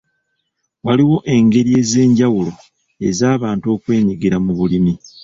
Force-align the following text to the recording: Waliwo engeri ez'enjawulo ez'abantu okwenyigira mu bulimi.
Waliwo 0.85 1.17
engeri 1.35 1.71
ez'enjawulo 1.81 2.53
ez'abantu 3.09 3.65
okwenyigira 3.75 4.37
mu 4.45 4.51
bulimi. 4.59 4.93